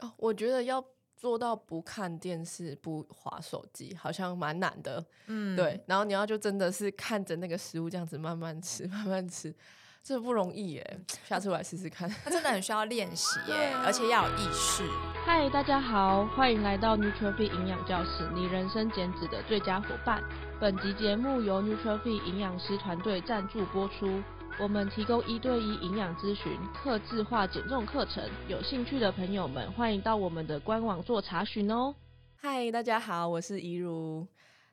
[0.00, 0.84] 哦，我觉得要
[1.16, 5.04] 做到不看电视、不滑手机，好像蛮难的。
[5.26, 5.82] 嗯，对。
[5.86, 9.54] 然后你要就真的是看着那个食物这样子慢慢吃， 慢慢吃。
[10.02, 12.08] 这不容易耶，下次我来试试看。
[12.24, 14.82] 它真的很需要练习 耶，而且要有意识。
[15.26, 20.24] 嗨，大家好，欢迎来到 Nutrify 营养教室，你人生减脂的最佳伙伴。
[20.58, 24.22] 本集节目由 Nutrify 营养师团队赞助播出。
[24.58, 31.94] 我们提供一对一营养咨询、客制化减重课程，有兴趣的朋友们欢迎到我们的官网做查询哦。
[32.36, 34.26] 嗨，大家好，我是怡如。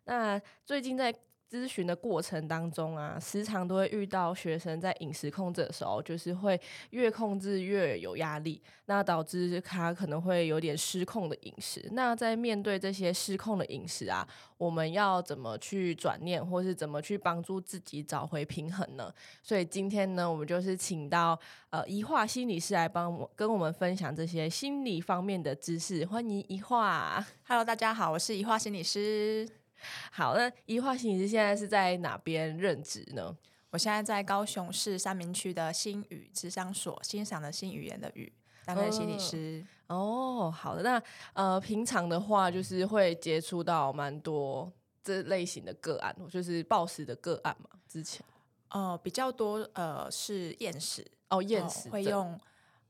[0.04, 1.14] 那最近在
[1.50, 11.88] 咨询的过程当中啊，时常都会遇到学生在饮食控制的时候，就是会越控制越有压力，那导致他可能会有点失控的饮食。
[11.94, 19.14] 那在面对这些失控的饮食啊，我们要怎么去转念，或是怎么去帮助自己找回平衡呢？
[19.42, 21.40] 所以今天呢，我们就是请到
[21.70, 26.06] 呃宜樺心理师来帮我跟我们分享这些心理方面的知识。
[26.06, 27.23] 欢迎宜樺。
[27.48, 29.67] Hello，大家好，我是宜樺心理师。
[30.11, 33.36] 好，那宜樺心理师现在是在哪边任职呢？
[33.70, 38.31] 我现在在高雄市三明区的新语咨商所，欣赏的新语言的语，
[38.66, 39.64] 担任心理师。
[39.88, 41.03] 哦，好的，那
[41.34, 44.72] 呃，平常的话就是会接触到蛮多
[45.03, 47.69] 这类型的个案，就是暴食的个案嘛。
[47.88, 48.25] 之前，
[48.69, 52.39] 呃，比较多呃是厌食哦，厌食、呃、会用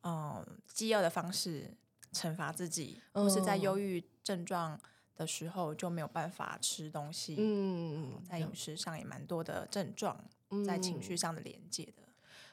[0.04, 1.76] 嗯饥饿的方式
[2.14, 4.80] 惩罚自己，或、嗯、是在忧郁症状。
[5.18, 10.18] 的时候就没有办法吃东西，嗯，在饮食上也蛮多的症状，
[10.52, 12.04] 嗯、在情绪上的连接的，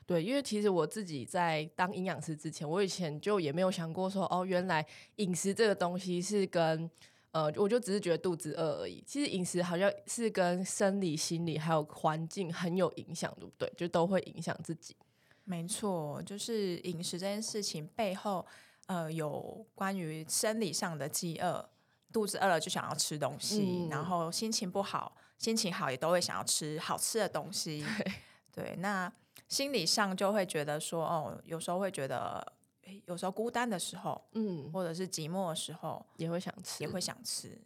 [0.06, 4.84] 对，因为其实我自己在当营养师之前，我以前就也没有想过说，哦，原来
[5.16, 6.90] 饮食这个东西是跟，
[7.32, 9.02] 呃，我就只是觉得肚子饿而已。
[9.06, 13.72] 其实饮食好像是跟生理、心理还有环境很有影响，对不对？
[13.76, 14.96] 就都会影响自己。
[15.44, 18.46] 没错，就是饮食这件事情背后，
[18.86, 21.68] 呃，有关于生理上的饥饿。
[22.14, 27.84] 肚子饿了就想要吃东西，嗯，然后心情不好、心情好也都会想要吃好吃的东西。
[28.54, 29.12] 对，对，那
[29.48, 32.52] 心理上就会觉得说，哦，有时候会觉得，
[33.06, 37.60] 有时候孤单的时候，嗯，或者是寂寞的时候，也会想吃，也会想吃。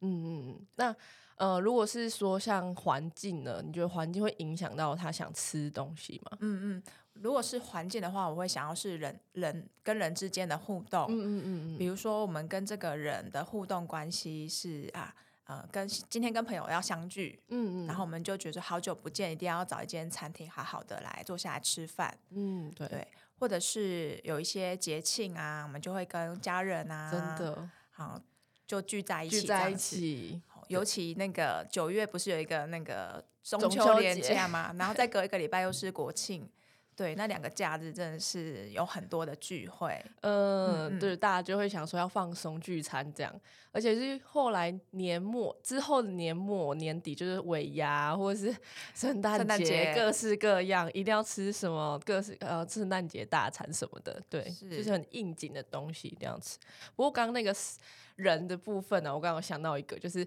[0.00, 0.94] 嗯嗯，那
[1.36, 6.36] 呃，如果是说像环境呢，你觉得环境会影响到他想吃东西吗？
[6.40, 6.82] 嗯嗯。
[7.22, 22.86] 如果是环境的话，我会想要是人人跟人之间的互动，嗯嗯嗯，比如说我们跟这个人的互动关系是啊，呃，跟今天跟朋友要相聚，嗯嗯，然后我们就觉得好久不见，一定要找一间餐厅好好的来坐下来吃饭，嗯，对。
[22.88, 27.68] 对，或者是有一些节庆啊，我们就会跟家人啊，真的。
[27.90, 28.20] 好
[28.66, 34.74] 就聚在一起，聚在一起，尤其那个九月不是有一个那个中秋连假吗？
[34.78, 36.48] 然后再隔一个礼拜又是国庆。
[36.96, 43.40] 对，那两个假日真的是有很多的聚会，呃、嗯，对，大家就会想说要放松聚餐这样，
[43.70, 48.56] 而且是后来年末之后的年末年底就是尾牙或者是
[48.96, 56.58] 圣诞节，各式各样，一定要吃什么各式呃圣诞节大餐什么的，对，就是很应景的东西一定要吃。
[56.94, 57.54] 不过刚刚那个
[58.16, 60.26] 人的部分呢、啊，我刚刚想到一个，就是。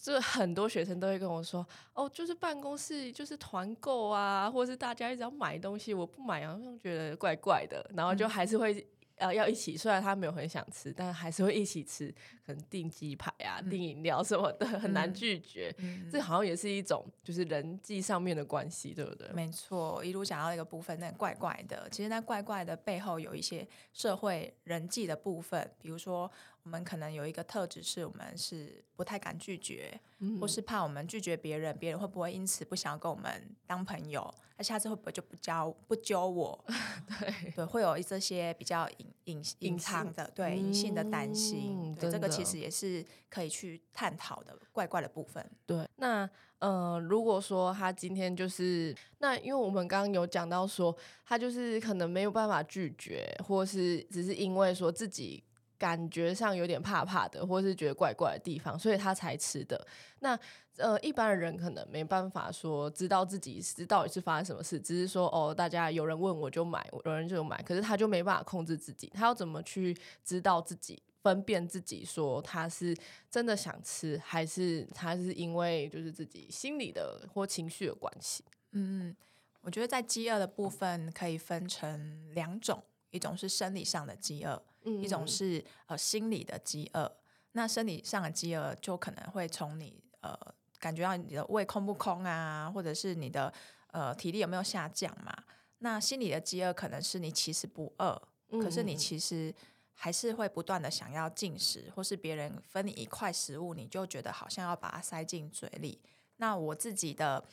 [0.00, 8.86] 就很多学生都会跟我说，哦，就是办公室就是团购啊，或者是大家一直要买东西，我不买啊，就觉得怪怪的，然后就还是会。
[9.16, 12.14] 呃，要一起，虽然他没有很想吃，但还是会一起吃。
[12.46, 15.74] 可能订鸡排啊，订饮料什么的，很难拒绝。
[15.78, 19.28] 嗯，这好像也是一种就是人际上面的关系，对不对？
[19.32, 21.88] 没错，一路讲到一个部分，那怪怪的。
[21.90, 26.30] 其实那怪怪的背后有一些社会人际的部分，比如说
[26.68, 34.30] 我们可能有一个特质，是我们是不太敢拒绝，嗯，或是怕我们拒绝别人，别人会不会因此不想要跟我们当朋友？
[34.58, 36.62] 那下次会不会就不交不揪我？
[37.20, 45.50] 对对，会有这些比较隐隐隐藏的对隐性的担心，对这个其实也是可以去探讨的怪怪的部分。
[45.64, 46.28] 对，那
[46.58, 55.42] 呃，如果说他今天就是那，因为我们刚刚有讲到说，他就是可能没有办法拒绝，或是只是因为说自己。
[55.78, 59.86] 感觉上有点怕怕的，或是觉得怪怪的地方，所以他才吃的。
[60.18, 60.38] 那
[60.76, 69.08] 呃，一般的人可能没办法说知道自己是到底是发生什么事，只是说哦，大家有人问我就买，有人就买，可是他就没办法控制自己。
[69.14, 72.96] 他要怎么去知道自己分辨自己，说他是
[73.30, 78.44] 真的想吃，还是他是因为就是自己心理的或情绪的关系？
[78.72, 79.16] 嗯，
[79.62, 84.62] 我觉得在饥饿的部分可以分成两种，一种是生理上的饥饿。
[85.00, 87.10] 一种是呃心理的饥饿，
[87.52, 90.38] 那生理上的饥饿就可能会从你呃
[90.78, 93.52] 感觉到你的胃空不空啊，或者是你的
[93.92, 95.36] 呃体力有没有下降嘛。
[95.78, 98.20] 那心理的饥饿可能是你其实不饿，
[98.50, 99.54] 可是你其实
[99.94, 106.00] 还是会不断的想要进食，或是别人分你一块食物，你就觉得好像要把它塞进嘴里。
[106.36, 107.44] 那我自己的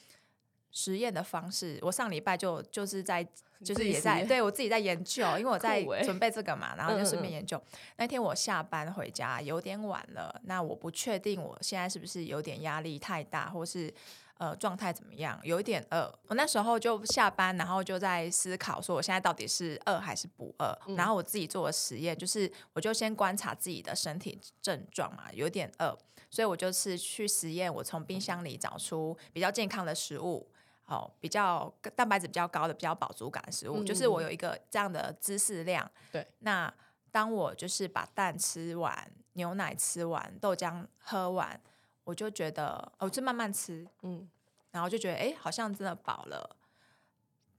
[0.75, 3.27] 实验的方式，我上礼拜就就是在
[3.63, 7.57] 就是也在对我自己在研究，因为我在准备这个嘛，然后就顺便研究。
[7.57, 13.91] 嗯嗯那天我下班回家有点晚了，那我不确定我现在是不是有点压力太大，或是。
[14.37, 15.39] 呃，状态怎么样？
[15.43, 16.13] 有一点饿。
[16.27, 20.77] 我那时候就下班，然后就在思考，说我现在到底是饿还是不饿？
[20.87, 25.97] 嗯、然后我自己做的实验，就是我就先观察自己的身体症状嘛，有点饿，
[26.29, 30.45] 所以我就是去实验，我从冰箱里找出比较健康的食物，
[30.85, 35.89] 哦，比较蛋白质比较高的、比较饱足感的食物，嗯、就是我有一个这样的知识量。
[36.11, 36.25] 对。
[36.39, 36.71] 那
[37.11, 41.59] 当我就是把蛋吃完，牛奶吃完，豆浆喝完。
[42.03, 44.29] 我就觉得，哦就慢慢吃，嗯，
[44.69, 46.55] 然后就觉得，哎，好像真的饱了。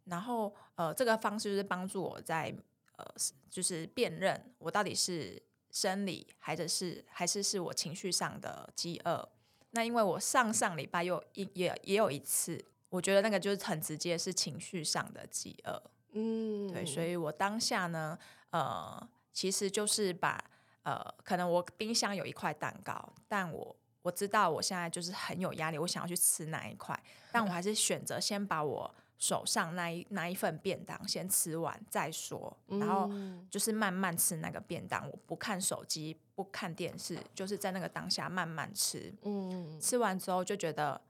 [0.05, 2.55] 然后，呃，这个方式就是帮助我在，
[2.95, 3.05] 呃，
[3.51, 9.29] 就是辨认我到底是生理，还是是还是是我情绪上的饥饿。
[9.73, 12.65] 那因为我上上礼拜又一也也有一次，
[12.97, 15.83] 我觉得那个就是很直接是情绪上的饥饿，
[16.13, 18.19] 嗯，对，所以我当下呢，
[18.51, 20.43] 呃，其实就是把，
[20.83, 23.77] 呃，可能我冰箱有一块蛋糕，但我。
[24.03, 26.97] 我知道我现在就是很有压力，我想要去吃那一块，
[27.33, 28.89] 但我还是选择先把我
[29.19, 33.11] 手上那一那一份便当先吃完再说，然后
[33.51, 39.13] 就是慢慢吃那个便当，我不看手机，不看电视，就是在那个当下慢慢吃。
[39.23, 41.01] 嗯，吃完之后就觉得，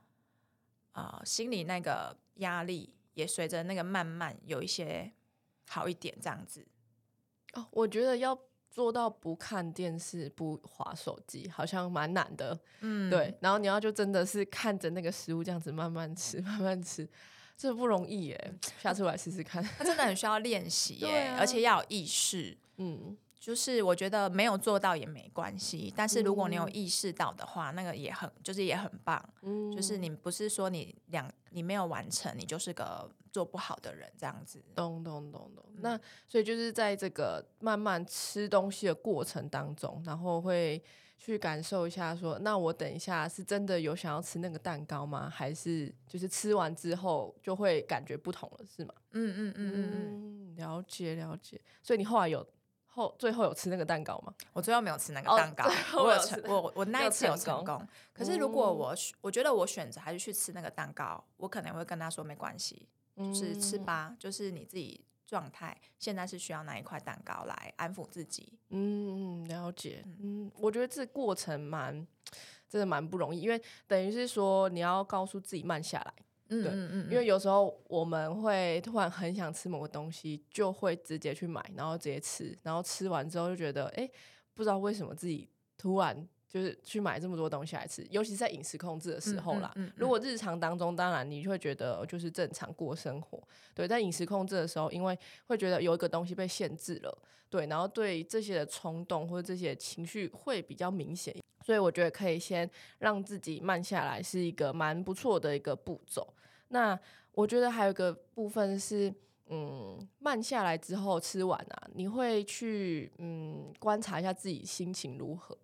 [0.97, 5.13] 呃，心里那个压力也随着那个慢慢有一些
[5.69, 6.67] 好一点，这样子。
[7.53, 8.37] 哦，我觉得要。
[8.69, 12.55] 做到不看电视、不划手机，好像蛮难的。
[12.81, 13.35] 嗯，对。
[13.41, 17.07] 然后你要就真的是看着那个食物这样子慢慢吃、 慢慢吃，
[17.55, 18.53] 这不容易耶。
[18.79, 19.63] 下次我来试试看。
[19.79, 22.55] 它真的很需要练习 耶，啊、而且要有意识。
[22.75, 23.17] 嗯。
[23.39, 29.23] 就是我觉得没有做到也没关系，但是如果你有意识到的话，嗯、那个也很就是也很棒。
[29.41, 34.61] 嗯，就是你不是说你两你没有完成，你就是个做不好的人这样子。
[34.75, 35.63] 咚咚咚咚。
[35.75, 40.83] 嗯、那所以就是在这个慢慢吃东西的过程当中，然后会
[41.19, 45.29] 去感受一下说，那我等一下是真的有想要吃那个蛋糕吗？
[45.29, 48.93] 还是就是吃完之后就会感觉不同了，是吗？
[49.11, 51.61] 嗯嗯嗯嗯嗯，了解了解。
[51.83, 52.45] 所以你后来有。
[52.97, 54.33] 后最后有吃那个蛋糕吗？
[54.53, 55.63] 我最后没有吃那个蛋糕，
[55.93, 57.87] 哦、我有成我我那一次有成功。
[58.11, 68.51] 可是如果我我觉得我选择还是去吃那个蛋糕，我可能会跟他说没关系，就是吃吧，嗯、就是你自己状态现在是需要那一块蛋糕来安抚自己。
[68.69, 70.03] 嗯，了解。
[70.19, 72.05] 嗯，我觉得这过程蛮
[72.67, 76.13] 真的蛮不容易，因为等于是说你要告诉自己慢下来。
[76.49, 84.09] 嗯，对，嗯嗯，因为有时候我们会突然很想吃某个东西，就会直接去买，然后直接吃，然后吃完之后就觉得，哎，
[84.53, 89.71] 不知道为什么自己突然就是去买这么多东西来吃，尤其是在饮食控制的时候啦。
[89.75, 93.41] 嗯嗯嗯嗯、如果日常当中，当然你就会觉得就是正常过生活，
[93.73, 93.87] 对。
[93.87, 95.17] 在饮食控制的时候，因为
[95.47, 97.17] 会觉得有一个东西被限制了，
[97.49, 101.35] 对，然后对这些的冲动或者这些情绪会比较明显。
[101.65, 106.25] 所以我觉得可以先让自己慢下来，是一个蛮不错的一个步骤。
[106.69, 106.99] 那
[107.33, 109.13] 我觉得还有一个部分是，
[109.47, 115.57] 嗯，慢下来之后吃完啊，你会去嗯观察一下自己心情如何？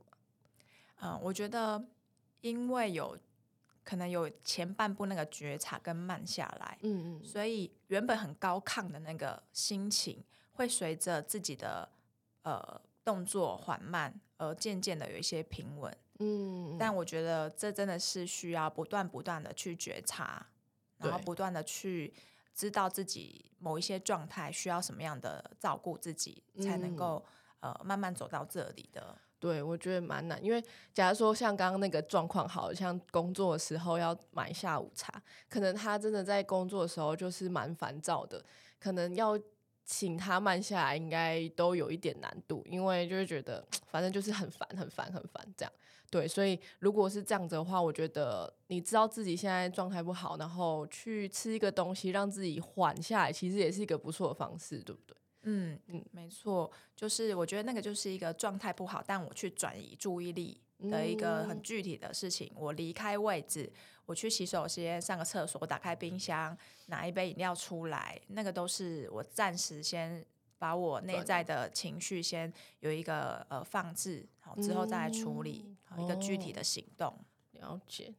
[1.02, 1.84] 嗯，我觉得
[2.42, 3.18] 因为有
[3.84, 10.24] 可能有前半部那个觉察跟慢下来，嗯嗯，所以原本很高亢的那个心情，
[10.54, 11.90] 会随着自己的
[12.44, 14.14] 呃动作缓慢。
[14.38, 20.46] 而，渐渐的有一些平稳，嗯，但我觉得这真的是需要不断不断的去觉察，
[21.04, 22.14] 然后不断的去
[22.54, 27.24] 知道自己某一些状态需要什么样的照顾自己，才能够、
[27.62, 29.16] 嗯、呃慢慢走到这里的。
[29.40, 38.44] 对，我觉得蛮难，因为假如说像刚刚那个状况，好像工作的时候要买下午茶，可能他真的在工作的时候就是蛮烦躁的，
[38.80, 39.40] 可能要。
[39.86, 45.72] 请他慢下来，应该都有一点难度，因为就是觉得反正就是很烦、很烦、很烦这样。
[46.10, 55.18] 对，所以如果是这样子的话，我觉得你知道自己现在状态不好，然后去吃一个东西让自己缓下来，其实也是一个不错的方式，对不对？
[55.46, 62.48] 嗯嗯，没错，就是我觉得那个就是一个状态不好，但我去转移注意力的一个很具体的事情。
[62.56, 63.70] 嗯、我离开位置，
[64.06, 66.58] 我去洗手间上个厕所，我打开冰箱
[66.88, 70.26] 拿一杯饮料出来，那个都是我暂时先
[70.58, 77.08] 把我内在的情绪先有一个呃放置，好之后再来处理，嗯、好一个具体的行动。
[77.08, 77.20] 哦、
[77.54, 78.14] 了解。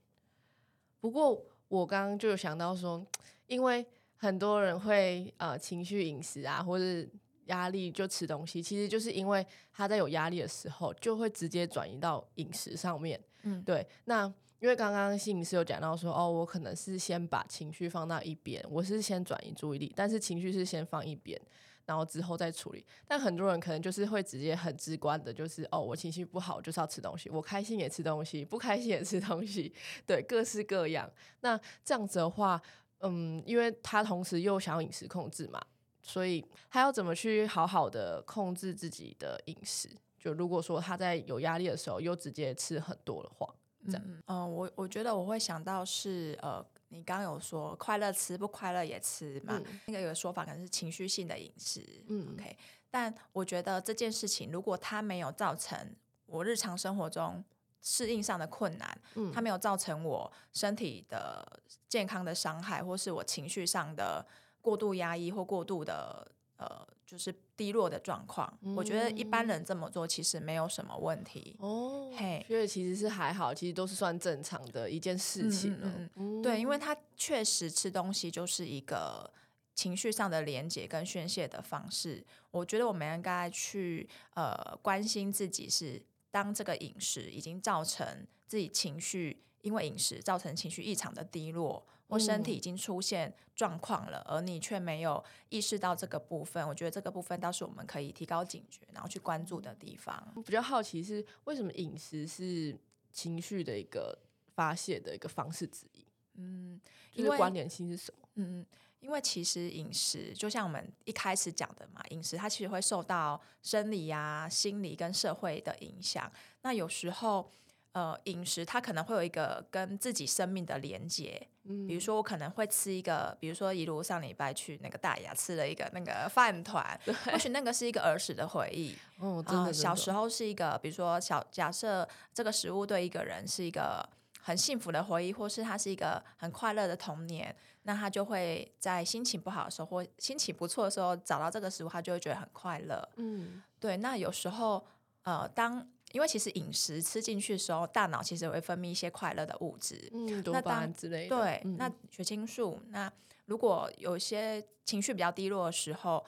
[1.00, 3.06] 不过我刚刚就有想到说，
[3.46, 3.86] 因为。
[4.16, 7.06] 很多人会呃情绪饮食啊，或是
[7.46, 13.20] 压力就吃东西，其实就是因为他在有压力的时候，就会直接转移到饮食上面。
[13.42, 13.86] 嗯，对。
[14.06, 14.32] 那
[14.64, 21.38] 因为刚刚心理师有讲到说，哦，我可能是先把情绪放到一边，我是先转移注意力，但是情绪是先放一边，
[21.84, 22.82] 然后之后再处理。
[23.06, 29.70] 但很多人可能就是会直接很直观的，就是哦，我情绪不好就是要吃东西，我开心也吃东西，不开心也吃东西，
[30.06, 31.12] 对，各式各样。
[31.40, 32.58] 那这样子的话，
[33.00, 35.60] 嗯，因为他同时又想要饮食控制嘛。
[36.00, 39.90] 所以他要怎么去好好的控制自己的饮食？
[40.18, 43.54] 就如果说他在有压力的时候又直接吃很多的话，
[43.86, 52.56] 这样，嗯，呃、我我觉得我会想到是呃，你刚刚有说快乐吃不快乐也吃嘛，嗯、那个有个说法可能是情绪性的饮食，嗯，OK。
[52.90, 55.78] 但我觉得这件事情如果它没有造成
[56.26, 57.44] 我日常生活中
[57.82, 64.24] 适应上的困难，嗯，它没有造成我身体的健康的伤害，或是我情绪上的。
[64.64, 66.26] 过度压抑或过度的
[66.56, 72.10] 呃，就是低落的状况，嗯、我觉得一般人这么做其实没有什么问题哦。
[72.16, 75.72] 嘿，所以其实是还好，其实都是算正常的一件事情。
[75.80, 79.30] 嗯，嗯，嗯对，因为他确实吃东西就是一个
[79.74, 82.24] 情绪上的连接跟宣泄的方式。
[82.50, 91.84] 我觉得我们应该去呃关心自己，是当这个饮食已经造成自己情绪，因为饮食造成情绪异常的低落。
[92.06, 100.22] 或身体已经出现状况了，嗯、而你却没有意识到这个部分，我觉得这个部分倒是我们可以提高警觉，然后去关注的地方。
[100.36, 102.78] 我比较好奇是为什么饮食是
[103.10, 104.16] 情绪的一个
[104.54, 106.06] 发泄的一个方式之一？
[106.34, 106.78] 嗯，
[107.14, 108.28] 因为关联性是什么？
[108.34, 108.64] 嗯，
[109.00, 116.30] 因为其实饮食就像我们一开始讲的嘛，饮食它其实会受到生理呀、啊、心理跟社会的影响。
[116.60, 117.50] 那有时候。
[117.94, 134.04] 呃，饮食它可能会有一个跟自己生命的连接，嗯，比如说我可能会吃一个，比如说一路上礼拜去那个大雅吃了一个那个饭团，对或许那个是一个儿时的回忆， 哦，真的，小时候是一个，比如说小假设这个食物对一个人是一个
[134.40, 144.84] 很幸福的回忆，或是他是一个很快乐的童年，那他就会在心情不好的时候或心情不错的时候找到这个食物，他就会觉得很快乐，嗯，对，那有时候
[145.22, 145.86] 呃当。
[146.14, 151.36] 因为其实饮食吃进去的时候，大脑其实会分泌一些快乐的物质，嗯，多巴胺之类的。
[151.36, 152.80] 对，嗯、那血清素。
[152.90, 153.12] 那
[153.46, 156.24] 如果有些情绪比较低落的时候，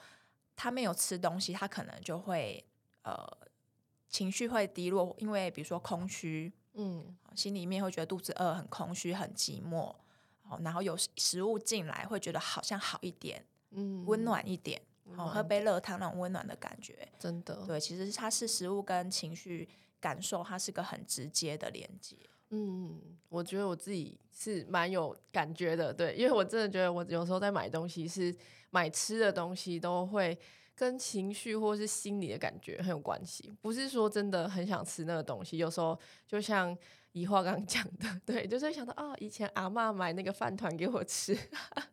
[0.57, 2.61] 他没有吃东西，他可能就会
[3.03, 3.25] 呃
[4.09, 9.95] 情绪会低落，因为比如说空虚，嗯，心里面会觉得肚子饿、很空虚、很寂寞。
[10.61, 14.81] 然后有食物进来，会觉得好像好一点，嗯，温暖一点。
[15.15, 17.63] 哦，喝杯热汤那种温暖的感觉，真的。
[17.65, 19.67] 对，其实它是食物跟情绪
[19.99, 22.15] 感受，它是个很直接的连接。
[22.49, 22.99] 嗯，
[23.29, 28.35] 我觉得我自己是蛮有感觉的，对，因为我真的觉得我有时候在买东西，是
[28.69, 30.37] 买吃的东西，都会
[30.75, 33.53] 跟情绪或是心理的感觉很有关系。
[33.61, 36.77] 不是说真的很想吃那个东西，有时候就像。
[37.17, 41.37] 宜樺刚刚讲的， 对，就是想到啊、哦，以前阿嬷买那个饭团给我吃，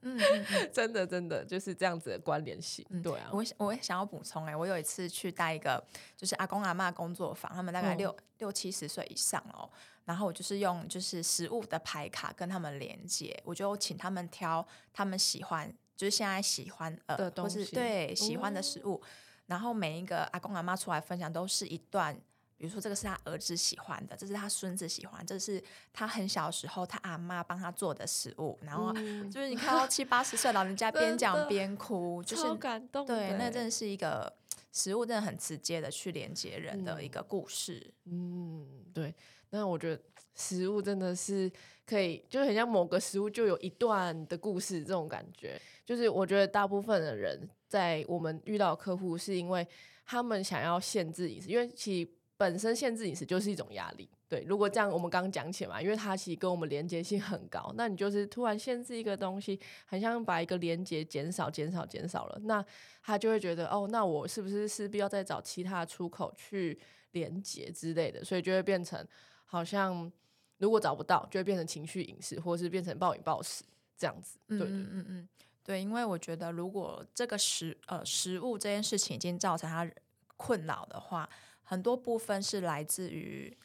[0.03, 0.19] 嗯，
[0.73, 3.31] 真的真的就是这样子的关联性，嗯、对啊。
[3.33, 5.83] 我我也想要补充哎、欸，我有一次去带一个
[6.17, 9.71] 就是阿公阿嬷工作坊，他们大概六、嗯、六七十岁以上哦，
[10.05, 19.09] 然后我就是用就是食物的牌卡跟他们连接，我就请他们挑他们喜欢，就是现在喜欢呃的东西，对喜欢的食物，嗯、
[19.47, 22.21] 然后每一个阿公阿妈出来分享都是一段。
[22.57, 28.57] 比如说，这个是他儿子喜欢的，这是他孙子喜欢，这是他很小时候他阿妈帮他做的食物。
[28.63, 28.93] 然后
[29.29, 33.05] 就是你看到七八十岁老人家 边讲边哭， 就是超感动。
[33.05, 34.33] 对，那真的是一个
[34.73, 37.93] 食物，真的很直接的去连接人的一个故事。
[38.05, 39.13] 嗯，对。
[39.51, 40.01] 那我觉得
[40.35, 41.51] 食物真的是
[41.85, 45.61] 可以，就是很像某个食物就有一段的故事这种感觉。
[45.85, 49.67] 就是我觉得大部分的人在我们遇到客户，是因为
[50.07, 52.11] 他们想要限制饮食，因为其实。
[52.37, 54.43] 本身限制饮食就是一种压力，对。
[54.43, 62.65] 如果这样，我们刚刚讲起来嘛，因为它其实跟我们连接性很高，那你就是突然限制一个东西，很像把一个连接减少、减少、减少了，那
[63.03, 66.77] 他就会觉得，哦，那我是不是势必要再找其他出口去
[67.13, 68.25] 连接之类的？
[68.25, 69.07] 所以就会变成
[69.45, 70.11] 好像
[70.59, 73.63] 如果找不到，就会变成情绪饮食，或是变成暴饮暴食
[73.97, 74.41] 这样子。
[74.49, 75.29] 对，嗯嗯嗯，
[75.63, 79.89] 对，因为我觉得如果这个食呃食物这件事情已经造成他
[80.37, 81.31] 困扰的话。
[81.65, 83.57] 很多部分是来自于，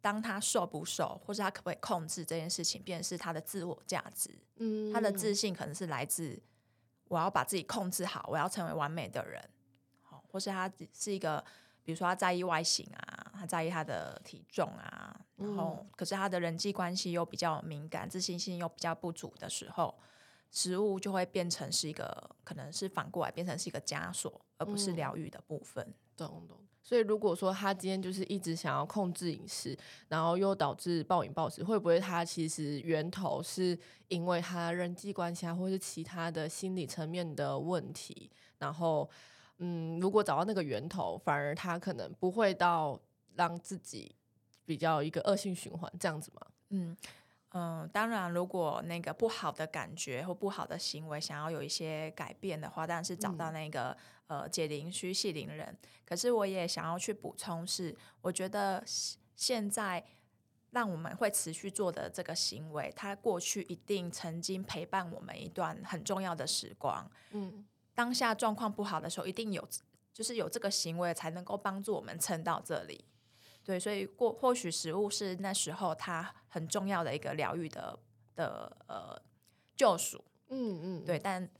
[0.00, 4.30] 当他瘦不瘦，或是他可不可以控制这件事情，便是他的自我价值。
[4.56, 6.40] 嗯，他的自信可能是来自
[7.08, 9.42] 我要把自己控制好，我要成为完美的人。
[10.02, 11.42] 好，或是他是一个，
[11.82, 19.98] 比如说他在意外形啊，他在意他的体重啊，然后可是他的人际关系又比较敏感，自信心又比较不足的时候，
[20.50, 25.84] 食物就会变成是一个，可能是反过来变成是一个枷锁，而不是疗愈的部分。
[25.86, 26.58] 嗯、懂懂。
[26.86, 29.76] 所以如果说他今天就是一直想要控制饮食，
[30.06, 33.76] 然后又导致暴饮暴食，会不会他其实源头是
[34.06, 38.30] 因为他人际关系啊，或是其他的心理层面的问题？
[38.58, 39.10] 然后，
[39.58, 42.96] 嗯，如果找到那个源头，反而他可能不会到
[43.34, 44.14] 让自己
[44.64, 46.46] 比较一个恶性循环这样子吗？
[46.68, 46.96] 嗯。
[47.58, 53.96] 嗯，当然，如果那个不好的感觉或不好的行为想要有一些改变的话，当然是找到那个、
[54.26, 55.74] 嗯、呃解铃须系铃人。
[56.04, 58.84] 可是我也想要去补充是，我觉得
[59.34, 60.04] 现在
[60.72, 67.10] 让我们会持续做的这个行为，它过去一定曾经陪伴我们一段很重要的时光。
[67.30, 69.66] 嗯，当下状况不好的时候，一定有
[70.12, 73.02] 就是有这个行为才能够帮助我们撑到这里。
[73.66, 77.98] 对，所以过或许食物是那时候他很重要的一个疗愈的
[78.36, 79.20] 的呃
[79.74, 81.18] 救赎，嗯嗯，对。
[81.18, 81.50] 但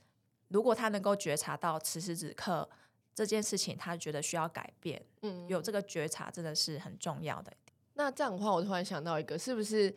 [0.46, 2.68] 如果他能够觉察到此时此刻
[3.12, 7.52] 这件事情，他觉得需要改变，嗯，有这个觉察真的是很重要的。
[7.94, 9.92] 那这样的话，我突然想到一个，是不是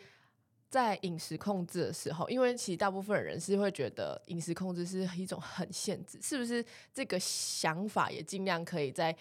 [0.67, 9.15] 在饮食控制的时候，因为其实大部分人是会觉得饮食控制是一种很限制，是不是这个想法也尽量可以在。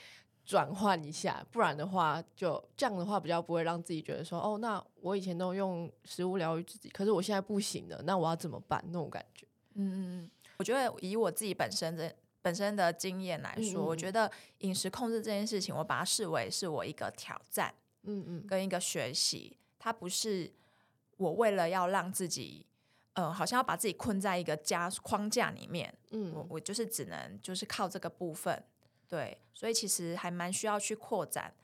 [0.49, 8.83] 转换一下，不然的话，就这样的话比较不会让自己觉得说，哦，那我以前都用食物疗愈自己，可是我现在不行了，那我要怎么办？
[8.87, 9.47] 那种感觉。
[9.75, 17.75] 嗯嗯嗯，我觉得以我自己本身的本身的经验来说，嗯嗯，我觉得饮食控制这件事情，我把它视为是我一个挑战，
[18.05, 20.50] 嗯嗯，跟一个学习，它不是
[21.19, 22.64] 我为了要让自己，
[23.12, 28.64] 呃，好像要把自己困在一个家框架里面，嗯，我我就是只能就是靠这个部分。
[29.09, 31.55] 对，所以其实还蛮需要去扩展，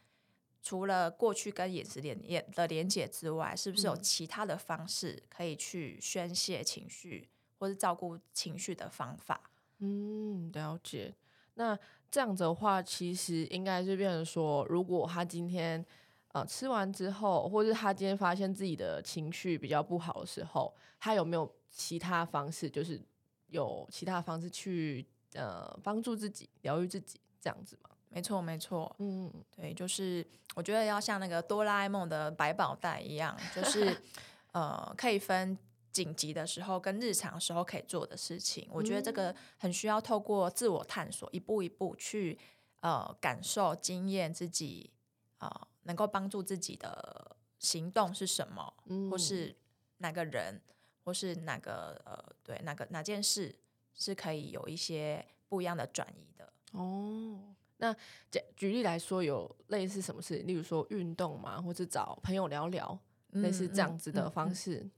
[0.63, 2.19] 除了过去跟饮食连
[2.53, 9.51] 的连接之外，是不是有其他的方式可以去宣泄情绪或是照顾情绪的方法？
[9.81, 11.15] 嗯，了解。
[11.57, 11.79] 那
[12.11, 15.85] 这样子的话，其实应该是变成说，如果他今天
[16.33, 23.01] 呃吃完之后，或是他今天发现自己的情绪比较不好的时候，他有没有其他方式，就是
[23.49, 27.21] 有其他方式去呃帮助自己疗愈自己？
[27.44, 27.90] 这样子嘛？
[28.09, 28.96] 没错，没错。
[29.00, 33.94] 嗯，对，就是我觉得要像那个哆啦 A 梦的百宝袋一样，就是
[34.52, 35.59] 呃，可以分
[35.92, 38.66] 紧急的时候跟日常时候可以做的事情。
[38.70, 42.38] 我觉得这个很需要透过自我探索，一步一步去
[42.80, 44.90] 呃感受、经验自己
[45.37, 49.54] 啊、呃，能够帮助自己的行动是什么，嗯、或是
[49.98, 50.62] 哪个人，
[51.04, 53.54] 或是哪个呃，对，哪个哪件事
[53.94, 56.52] 是可以有一些不一样的转移的。
[56.75, 57.39] 哦，
[57.77, 57.95] 那
[58.31, 60.37] 举举例来说，有类似什么事？
[60.39, 62.99] 例如说运动嘛，或者找朋友聊聊，
[63.31, 64.79] 嗯、类似这样子的方式。
[64.79, 64.91] 嗯嗯嗯、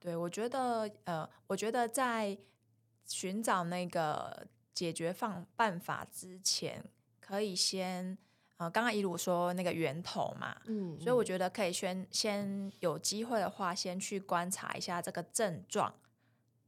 [0.00, 2.36] 对，我觉得，呃，我觉得在
[3.06, 6.82] 寻找那个解决方办法之前，
[7.20, 8.16] 可以先，
[8.56, 15.94] 呃，刚刚一路说那个源头嘛，嗯，嗯，所以我觉得可以先先有机会的话，先去观察一下这个症状，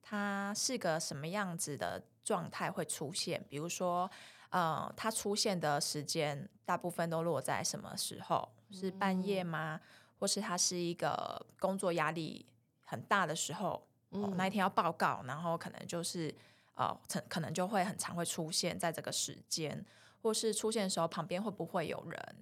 [0.08, 2.00] 它是个什么样子的。
[2.26, 4.10] 状态会出现，比如说，
[4.50, 8.48] 呃，它出现的时间大部分都落在什么时候？
[8.72, 9.80] 是半夜吗？
[10.18, 12.44] 或是它是一个工作压力
[12.84, 13.80] 很大的时候？
[14.08, 16.34] 哦，那一天要报告，然后可能就是
[16.74, 16.92] 呃，
[17.28, 19.86] 可能就会很常会出现在这个时间，
[20.20, 22.36] 或是出现的时候旁边会不会有人？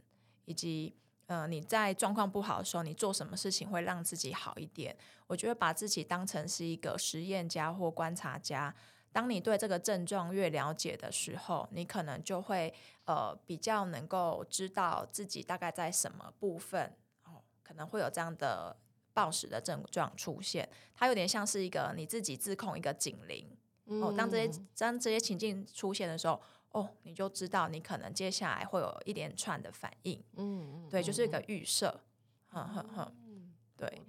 [0.47, 0.97] 以及
[1.27, 4.97] 呃，你在状况不好的时候，你做什么事情会让自己好一点？
[5.27, 8.75] 我觉得把自己当成是一个实验家或观察家。
[9.11, 16.93] 当你对这个症状越了解的时候，你可能就会呃比较能够知道自己大概在什么部分
[17.25, 18.77] 哦，可能会有这样的
[19.13, 20.69] 暴食的症状出现。
[20.95, 23.49] 它有点像是一个你自己自控一个警铃
[23.87, 24.13] 哦。
[24.17, 26.41] 当这些当这些情境出现的时候，
[26.75, 30.23] 哦，你就知道你可能接下来会有一连串的反应。
[30.37, 32.01] 嗯，对，就是一个预设。
[32.49, 33.13] 哼哼哼，
[33.77, 34.03] 对。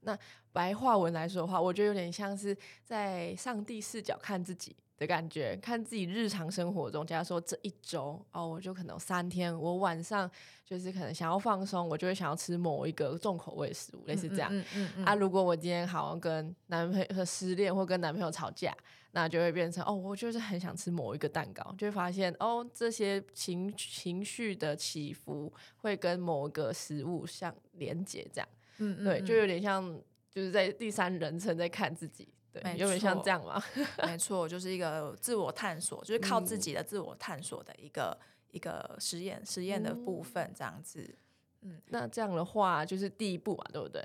[0.00, 0.16] 那
[0.52, 7.06] 白话文来说的话，我觉得有点像是在上帝视角看自己的感觉，看自己日常生活中。
[7.06, 10.30] 假如说这一周哦，我就可能有三天，我晚上
[10.62, 14.50] 就是可能想要放松，我就会想要吃某一个重口味食物，类似这样。
[14.52, 18.76] 嗯嗯嗯嗯、啊，如果我今天好像跟男朋友失恋或跟男朋友吵架，
[19.16, 28.48] 那就会变成哦，我就是很想吃某一个蛋糕，就会发现哦，这些情情绪的起伏会跟某一个食物相连接，这样。
[28.78, 29.88] 嗯，嗯，对，就有点像，
[30.28, 33.62] 就是在第三人称在看自己，对，有点像这样嘛。
[34.04, 41.16] 没错，就是一个自我探索，就是靠自己的自我探索的一个、嗯、一个实验实验的部分，这样子。
[41.60, 44.02] 嗯，那这样的话就是第一步嘛，对不对？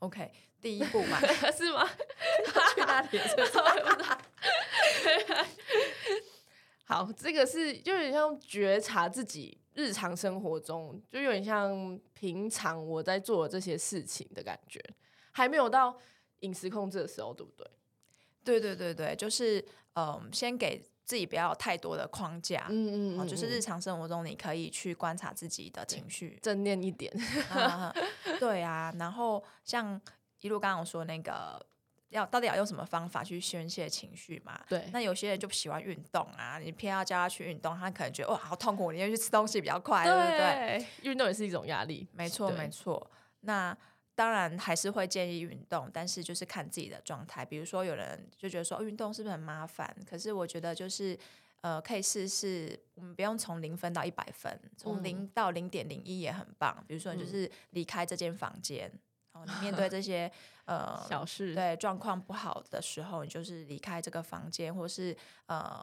[0.00, 0.30] OK，
[0.60, 1.20] 第一步嘛，
[1.56, 1.88] 是吗？
[2.74, 3.18] 去哪里？
[6.84, 14.82] 好，这个是就有点像觉察自己日常生活中，就有点像平常我在做的这些事情的感觉，
[15.32, 15.98] 还没有到
[16.40, 17.66] 饮食控制的时候，对不对？
[18.42, 19.62] 对对对对，就是
[19.96, 27.10] 嗯，先给自己不要有太多的框架，嗯，嗯嗯，就是日常生活中你可以去观察自己的情绪，正念一点，
[27.48, 27.90] 啊
[28.38, 29.98] 对啊，然后像
[30.42, 31.58] 一路刚刚我说那个，
[32.10, 34.60] 要到底要用什么方法去宣泄情绪嘛？
[34.68, 40.86] 对，那有些人就不喜欢运动啊，你偏要叫他去运动，他可能觉得哇好痛苦，我宁愿去吃东西比较快，对不对？
[41.10, 43.74] 运动也是一种压力，没错没错，那。
[44.18, 47.44] 当然还是会建议运动，但是就是看自己的状态。
[47.44, 49.96] 比如说，有人就觉得说运动是不是很麻烦？
[50.04, 51.16] 可是我觉得就是
[51.60, 52.76] 呃，可以试试。
[52.96, 56.84] 我们不用从零分到一百分，从零到零点零一也很棒。
[56.88, 58.90] 比如说，就是离开这间房间，
[59.32, 60.28] 然后你面对 这些
[60.64, 65.80] 呃小事，对状况不好的时候，你就是离开这个房间，或是呃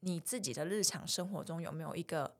[0.00, 2.36] 你自己的日常生活中有没有一个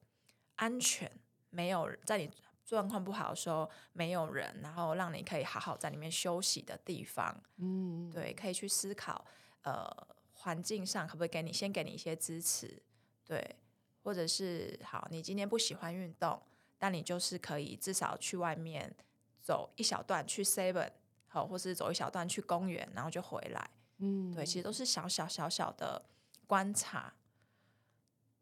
[0.57, 1.11] 安全？
[1.49, 2.31] 没有在你。
[2.64, 9.24] 状况不好的时候，没有人，然后让你可以好好在里面休息的地方，嗯，对，可以去思考，
[9.62, 9.87] 呃，
[10.33, 12.83] 环境上可不可以给你先给你一些支持，
[13.24, 13.57] 对，
[14.03, 16.40] 或者是好，你今天不喜欢运动，
[16.79, 18.94] 但你就是可以至少去外面
[19.42, 20.90] 走一小段，去 Seven，
[21.29, 26.03] 好，或是走一小段去公园，然后就回来，嗯，对，其实都是小小小小的
[26.46, 27.12] 观察，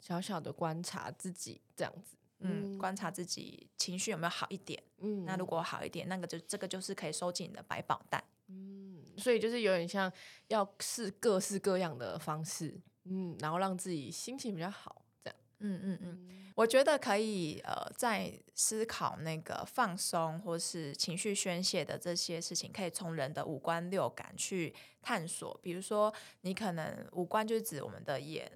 [0.00, 2.16] 小小的观察自己这样子。
[2.42, 4.83] 嗯，观察自己情绪有没有好一点。
[4.98, 8.22] 嗯，那如果好一点，那个就这个就是可以收进你的百宝袋。
[8.48, 10.12] 嗯，所以就是有点像
[10.48, 15.38] 要试各式各样的方式，嗯，然后让自己心情比较好，这样。
[15.61, 25.59] 嗯嗯嗯，我觉得可以呃，在思考那个放松或是情绪宣泄的这些事情，可以从人的五官六感去探索。
[25.62, 28.50] 比如说，你可能五官就是指我们的眼。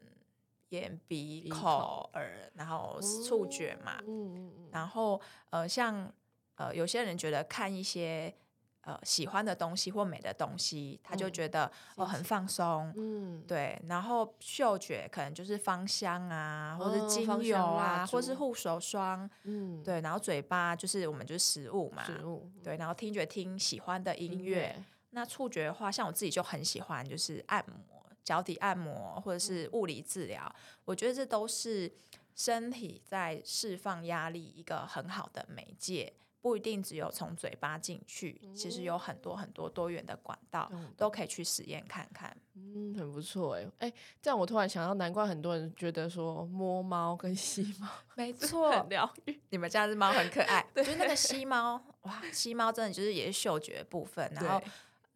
[0.71, 6.13] 眼、鼻、口、耳，然后触觉嘛，嗯、然后呃，像
[6.57, 8.35] 呃，有些人觉得看一些
[8.81, 13.81] 呃喜欢的东西或美的东西，他就觉得、嗯、哦很放松，嗯，对。
[13.87, 20.01] 然后嗅觉可能就是芳香啊，或者精油啊，或是护手霜，嗯，对。
[20.01, 22.77] 然后嘴巴就是我们就是食物嘛，食物，对。
[22.77, 27.96] 然后听觉听喜欢的音乐，嗯、那触觉的话，像我自己就很喜欢就是按摩。
[28.27, 30.53] 脚底按摩或者是物理治疗，
[30.85, 31.91] 我觉得这都是
[32.35, 42.37] 身体在释放压力一个很好的媒介，不一定只有从嘴巴进去，其实有很多很多多元的管道都可以去实验看看。
[42.55, 49.41] 嗯，很不错哎哎，这样我突然想到，难怪很多人觉得说摸猫跟吸猫， 没错，很疗愈。
[49.51, 54.61] 你们家的猫很可爱， 就是那个吸猫，哇，吸猫真的就是也是嗅觉部分， 然后。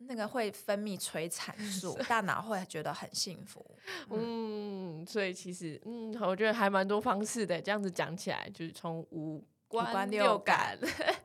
[0.06, 3.64] 那个会分泌催产素，大脑会觉得很幸福。
[4.10, 7.60] 嗯，所以其实，嗯，我觉得还蛮多方式的。
[7.60, 10.78] 这样子讲起来，就是从五官六感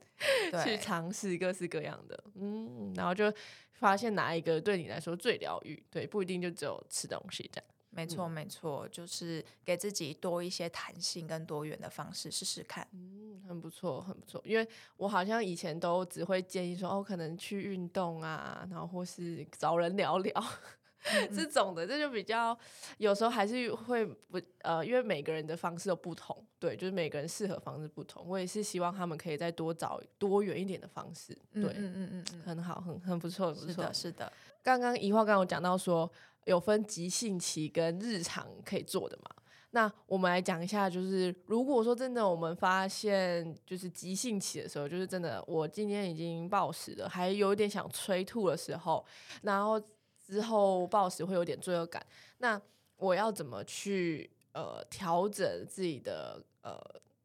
[0.63, 3.31] 去尝试各式各样的，嗯，然后就
[3.73, 5.81] 发现哪一个对你来说最疗愈。
[5.89, 7.69] 对，不一定就只有吃东西这样。
[7.95, 12.86] 没错，没错，就是给自己多一些弹性跟多元的方式试试看。
[12.91, 14.41] 嗯，很不错，很不错。
[14.43, 20.34] 因为我好像以前都只会建议说，哦，可能去运动啊，然后或是找人聊聊
[21.34, 22.58] 这种的，这就比较
[22.97, 28.27] 有时候还是会不呃，因为每个人的方式都不同，对，就是每个人适合方式不同。
[28.27, 31.34] 我也是希望他们可以再多找多元一点的方式。
[31.53, 33.71] 对，嗯嗯嗯嗯，很好，很很不错，很不错。
[33.71, 34.34] 是的，是的。
[34.62, 36.12] 刚刚一话刚刚有讲到说。
[36.45, 39.29] 有分急性期跟日常可以做的嘛？
[39.71, 49.05] 那我们来讲一下，就是如果说真的，我们发现就是急性期的时候，就是真的我今天已经暴食了，还有点想催吐的时候，
[49.41, 49.77] 然后
[50.25, 52.05] 之后暴食会有点罪恶感，
[52.38, 52.62] 那
[52.95, 56.79] 我要怎么去呃调整自己的呃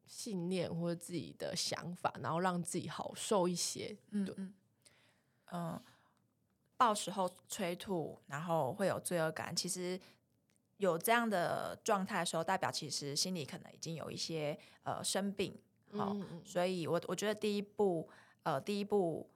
[0.05, 3.95] 信念或者自己的想法，然后让自己好受一些？
[4.09, 4.53] 嗯嗯
[5.53, 5.81] 嗯。
[6.81, 9.55] 暴食后催吐，然后会有罪恶感。
[9.55, 9.99] 其实
[10.77, 15.55] 有这样的状态的时候，代表其实心里可能已经有一些呃生病。
[15.91, 18.09] 好，所以我我觉得第一步，
[18.41, 19.29] 呃，第一步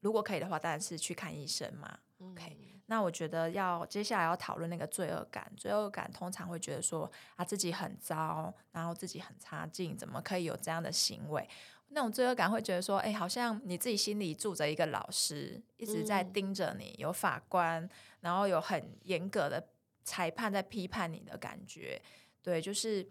[0.00, 1.98] 如果可以的话，当然是去看医生嘛。
[2.20, 5.52] 嗯、OK，那我觉得要接下来要讨论那个罪恶感。
[5.58, 11.46] 罪恶感通常会觉得说啊自己很糟，然后自己很差劲，怎么可以有这样的行为？
[11.90, 17.88] 那种罪恶感会觉得说，哎，好像你自己心里住着一个老师，一直在盯着你，有法官，
[18.20, 19.68] 然后有很严格的
[20.04, 22.00] 裁判在批判你的感觉。
[22.42, 23.06] 对，就是，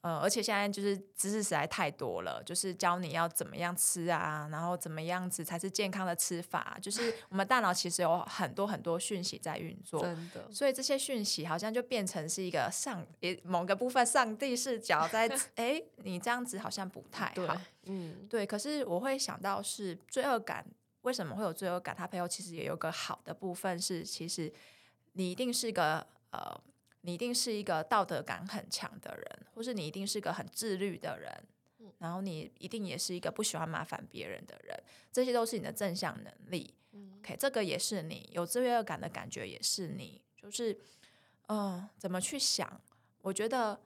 [0.00, 6.78] 呃，而且现在就是知识实在太多了，就是教你要怎么样吃啊，然后怎么样子才是健康的吃法。
[6.80, 10.50] 就是我们大脑其实有很多很多讯息在运作，真的。
[10.50, 13.04] 所以这些讯息好像就变成是一个上
[13.44, 17.60] 某个部分上帝视角在，哎，你这样子好像不太好。
[17.90, 18.46] 对，嗯，对。
[18.46, 20.66] 可是我会想到是罪恶感，
[21.02, 21.94] 为什么会有罪恶感？
[21.96, 24.52] 它背后其实也有个好的部分是，其实
[25.12, 26.60] 你一定是一个呃。
[27.02, 31.44] 你一定是一个道德感很强的人，或是你一定是个很自律的人，
[31.78, 34.78] 嗯，然后你一定也是一个不喜欢麻烦别人的人，
[35.10, 36.74] 这些都是你的正向能力。
[36.92, 40.74] 嗯，OK，这个也是你有罪恶感的感觉，也是你，就是，
[41.46, 42.78] 嗯，呃，怎么去想？
[43.22, 43.80] 我觉得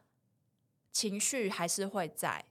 [0.91, 2.45] 情绪还是会在，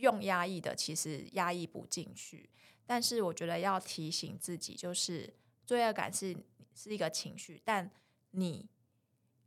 [0.00, 2.50] 用压抑的其实压抑不进去，
[2.84, 5.32] 但是我觉得要提醒自己，就是
[5.64, 6.36] 罪恶感是
[6.74, 7.90] 是一个情绪，但
[8.32, 8.68] 你，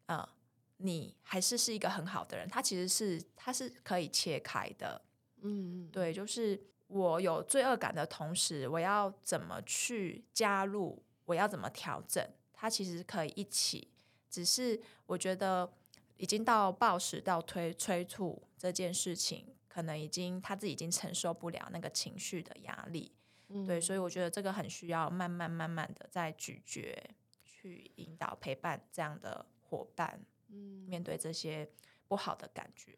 [0.06, 0.30] 呃。
[0.78, 5.02] 你还是是一个很好的人，他其实是他是可以切开的，
[5.40, 13.88] 嗯，对，就是我有罪恶感的同时，我要怎么去加入，我要怎么调整，他其实可以一起，
[14.30, 15.72] 只是我觉得
[16.18, 23.12] 已经到暴食到催催吐这件事情，可能已经他自己已经承受不了那个情绪的压力，
[23.50, 26.96] 嗯，对，所以我觉得这个很需要慢慢慢慢的在咀嚼，
[27.44, 30.24] 去引导陪伴这样的伙伴。
[30.50, 31.68] 嗯，面对这些
[32.08, 32.96] 不好的感觉，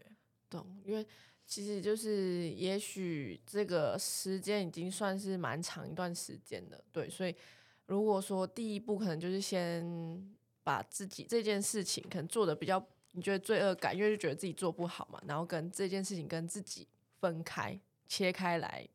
[0.49, 0.67] 懂？
[0.83, 1.07] 因为
[1.45, 7.09] 其实就是，也许这个时间已经算是蛮长一段时间了，对。
[7.09, 7.33] 所以
[7.85, 16.87] 如果说第一步可能就是先把自己这件事情可能做的比较，你觉得罪恶感，因为就觉得自己做不好嘛，然后跟这件事情跟自己
[17.19, 18.87] 分开切开来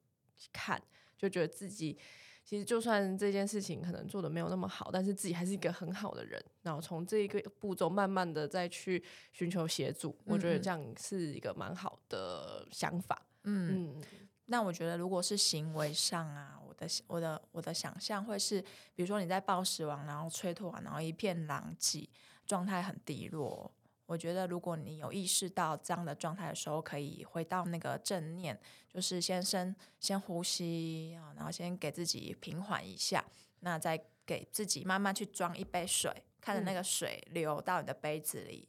[0.52, 0.80] 看，
[1.18, 1.98] 就觉得自己。
[2.42, 6.42] 其实，就算这件事情可能做的没有那么好，但是自己还是一个很好的人。
[6.62, 9.00] 然后从这一个步骤，慢慢的再去
[9.32, 13.22] 寻求协助，嗯嗯，我觉得这样是一个蛮好的想法。
[13.44, 14.02] 嗯，嗯，
[14.46, 18.60] 那我觉得如果是行为上啊，我的我的我的想象会是，
[18.96, 22.08] 比如说你在暴食完，然后催吐完，然后一片狼藉，
[22.46, 23.70] 状态很低落。
[24.10, 33.24] 我觉得，如果你有意识到这样的状态的时候，可以回到那个正念，就是先深先呼吸啊，然后先给自己平缓一下，
[33.60, 38.68] 那再给自己慢慢去装一杯水，看着那个水流到你的杯子里，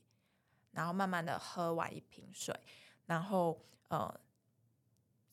[0.74, 2.56] 然后慢慢的喝完一瓶水，
[3.08, 4.14] 然后呃，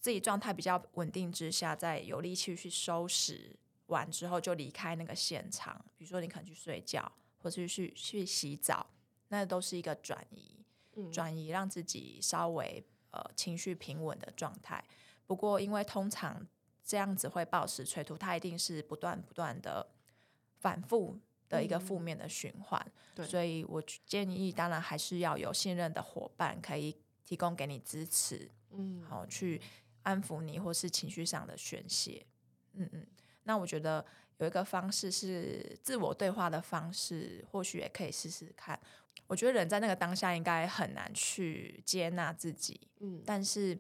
[0.01, 3.55] 自己状态比较稳定之下，再有力气去收拾
[3.89, 8.87] 完之后就离开那个现场，比如说你可能去睡觉，或者去去洗澡。
[9.29, 10.65] 那都是一个转移，
[11.13, 14.83] 转移让自己稍微呃情绪平稳的状态。
[15.27, 16.47] 不过，因为通常
[16.85, 19.87] 这样子会暴食催吐，它一定是不断不断的
[20.59, 22.93] 反复的一个负面的循环。
[23.17, 29.61] 嗯，所以我建议，当然还是要有信任的伙伴可以提供给你支持，嗯，好去
[30.03, 32.25] 安抚你或是情绪上的宣泄。
[32.73, 33.07] 嗯嗯，
[33.43, 34.05] 那我觉得
[34.39, 38.81] 有一个方式是自我对话的方式，或许也可以试试看。
[39.27, 43.79] 我觉得人在那个当下应该很难去接纳自己，嗯，但是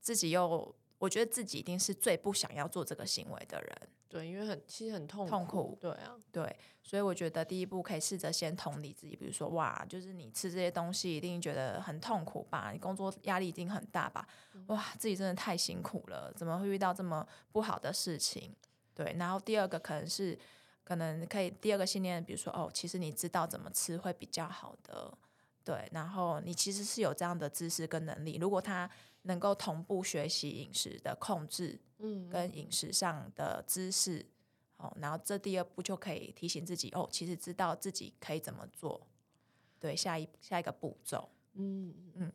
[0.00, 12.70] 自己又，我觉得自己一定是最不想要做这个行为的人，对，因为很其实很痛苦，痛苦，对啊，对，所以我觉得第一步可以试着先同理自己，比如说，哇，就是你吃这些东西一定觉得很痛苦吧？
[12.72, 14.28] 你工作压力一定很大吧？
[14.66, 18.54] 哇，自己真的太辛苦了，怎么会遇到这么不好的事情？
[18.94, 20.38] 对，然后第二个可能是。
[20.84, 25.16] 可能可以第二个信念，比如说哦，其实你知道怎么吃会比较好的，
[25.64, 25.88] 对。
[25.90, 28.88] 然后你其实是有这样的知识跟能力，如果他
[29.22, 34.24] 能够同步学习饮食的控制，嗯，跟饮食上的知识，
[34.76, 39.06] 哦，然后这第二步就可以提醒自己哦，其实知道自己可以怎么做，
[39.80, 42.32] 对，下一下一个步骤，嗯嗯。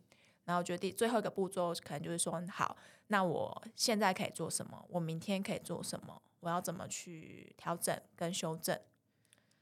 [0.50, 4.84] 然后我觉得第最后一个步骤可能就是说，好，那我现在可以做什么？
[4.90, 6.20] 我明天可以做什么？
[6.40, 8.76] 我要怎么去调整跟修正？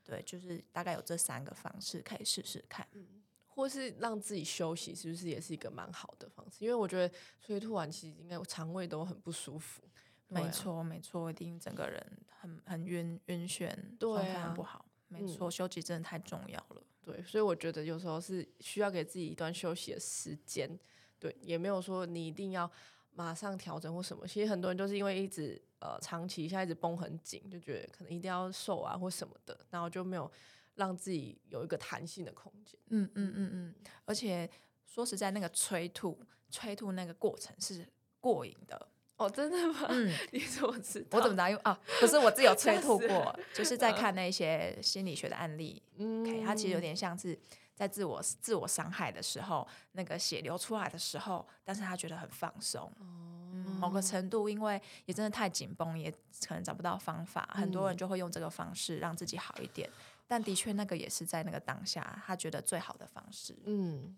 [0.05, 6.63] 对，就是大概有这三个方式可以试试看，嗯，或是让自己休息，是不是也是一个蛮好的方式？
[6.63, 9.83] 因为我觉得催吐完其实应该肠胃都很不舒服。
[10.29, 12.01] 没错，没错，一定整个人
[12.39, 13.69] 很很晕晕眩，
[13.99, 14.85] 状态很不好。
[15.09, 16.81] 没错，休息真的太重要了。
[17.07, 20.69] 对，所以我觉得有时候是需要给自己一段休息的时间。
[21.17, 22.69] 对，也没有说你一定要
[23.13, 24.27] 马上调整或什么。
[24.27, 25.61] 其实很多人就是因为一直。
[25.79, 30.31] 呃，长期一下一直绷很紧，就觉得可能一定要瘦啊或什么的，然后就没有
[30.73, 32.79] 让自己有一个弹性的空间。
[32.87, 33.75] 嗯嗯嗯嗯。
[34.03, 34.49] 而且
[34.87, 36.17] 说实在，那个催吐
[36.49, 37.87] 催吐那个过程是
[38.19, 38.89] 过瘾的。
[39.17, 39.87] 哦，真的吗？
[39.89, 41.17] 嗯， 你说我知道？
[41.17, 41.49] 我怎么知道？
[41.49, 45.81] 因为啊，可是我自己有催吐过， 就是在看那些心理学的案例。
[45.97, 47.37] 嗯，okay, 它其实有点像是
[47.75, 52.81] 在自我自我伤害的时候，那个血流出来的时候，但是他觉得很放松。
[52.99, 53.05] 哦、
[53.53, 56.11] 嗯，某个程度，因为也真的太紧绷，也
[56.47, 59.89] 可能找不到方法，嗯、很多人就会用这个方式让自己好一点。
[60.27, 63.55] 但的确，那个也是在那个当下，他觉得最好的方式。
[63.65, 64.15] 嗯，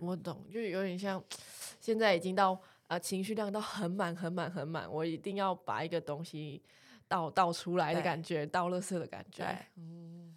[0.00, 1.22] 我懂，就有点像
[1.80, 2.58] 现在已经到
[2.90, 6.60] 呃情绪量到很满、很满、很满，我一定要把一个东西
[7.06, 9.46] 倒倒出来的感觉，倒垃圾的感觉。
[9.76, 10.34] 嗯。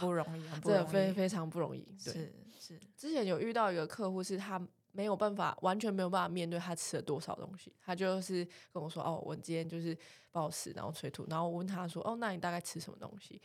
[0.00, 1.80] 不容易，真的非非常不容易。
[2.04, 2.80] 对，是是。
[2.96, 4.60] 之前有遇到一个客户，是他
[4.92, 7.72] 没有办法，完全没有办法面对他吃了多少东西。
[7.80, 9.96] 他就是跟我说：“哦，我今天就是
[10.32, 13.40] 暴食，然后催吐。”然后我问他说：“哦，那你大概吃什么东西？”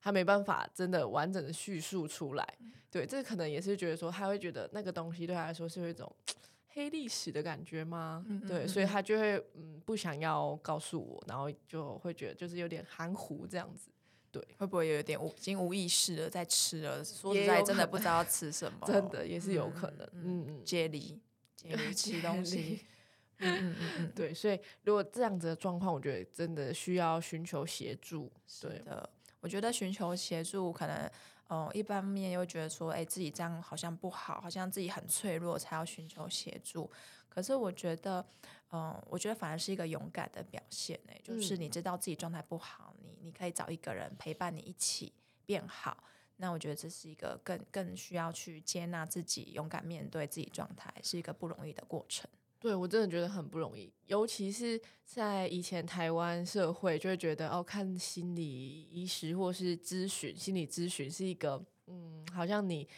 [0.00, 2.46] 他没办法真的完整的叙述出来。
[2.90, 6.14] 对，这可能也是觉得说，他会觉得那个东西对他来说是有一种
[6.76, 8.22] 黑历史的感觉吗？
[8.28, 8.48] 嗯嗯嗯。
[8.48, 13.88] 对，所以他就会嗯不想要告诉我，然后就会觉得就是有点含糊这样子。
[14.30, 17.02] 对，会不会有点无，已经无意识了在吃了？
[17.02, 20.06] 说实在，真的不知道吃什 么，真的也是有可能。
[20.12, 21.18] 嗯嗯，接力，
[21.56, 22.84] 接力 吃东西。
[23.40, 28.30] 嗯嗯嗯，对，所以如果这样子的状况，我觉得真的需要寻求协助。
[28.60, 29.08] 对的，
[29.40, 31.10] 我觉得寻求协助，可能
[31.48, 36.90] 嗯，一方面又觉得说，哎，自己这样好像不好，好像自己很脆弱，才要寻求协助。
[37.28, 38.24] 可是我觉得，
[38.72, 45.12] 嗯，我觉得反而是一个勇敢的表现呢，就是你知道自己状态不好，你你可以找一个人陪伴你一起
[45.44, 46.02] 变好。
[46.38, 52.28] 那我觉得这是一个更更需要去接纳自己、勇敢面对自己状态，是一个不容易的过程。
[52.58, 62.88] 对，我真的觉得很不容易，尤其是在以前台湾社会，就会觉得哦，看心理医师或是咨询心理咨询是一个，嗯，好像你。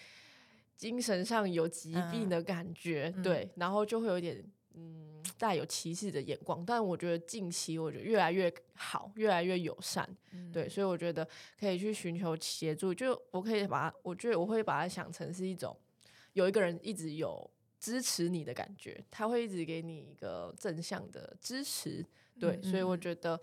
[0.79, 4.41] 精神上有疾病的感觉，嗯、对，然后就会有点
[4.75, 6.65] 嗯带有歧视的眼光。
[6.65, 12.95] 但我觉得近期我觉得越来越好，越来越友善，嗯、对，所以我觉得可以去寻求协助。
[12.95, 15.77] 就我可以把它，我觉得我会把它想成是一种
[16.35, 22.05] 有一个人一直有支持你的感觉，他会一直给你一个正向的支持，
[22.39, 23.41] 对，嗯嗯，所以我觉得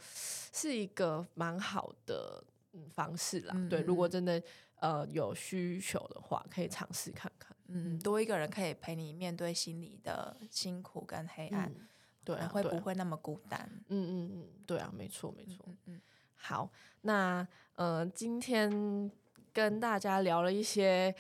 [0.54, 2.44] 是一个蛮好的
[2.74, 3.56] 嗯方式啦。
[3.70, 4.42] 对，如果真的。
[4.82, 7.56] 呃，有需求的话，可以尝试看看。
[7.68, 11.88] 嗯，多一个人可以陪你面对心里的辛苦跟黑暗，嗯、
[12.26, 13.68] 对、啊，会不会那么孤单？
[13.88, 15.66] 嗯嗯嗯，对啊，没错没错。
[15.68, 16.02] 嗯嗯，
[16.36, 16.70] 好，
[17.02, 19.10] 那呃，今天
[19.54, 21.16] 跟大家聊了一些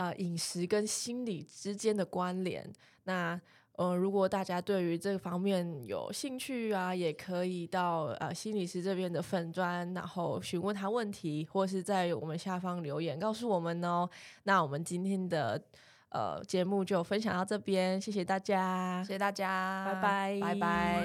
[0.00, 2.72] 啊饮食跟心理之间的关联，
[3.04, 3.40] 那。
[3.82, 14.06] 嗯，如果大家对于这方面有兴趣啊，也可以到呃心理师这边的粉专，然后询问他问题，或是在我们下方留言告诉我们哦。
[14.42, 15.58] 那我们今天的
[16.10, 21.02] 呃节目就分享到这边，谢谢大家，谢谢大家，拜拜，拜拜。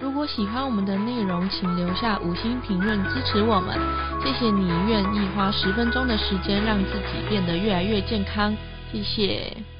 [0.00, 3.78] 如果喜欢我们的内容，请留下五星评论支持我们，
[4.22, 8.56] 谢谢你愿意花十分钟的时间让自己变得越来越健康，
[8.90, 9.62] 谢谢。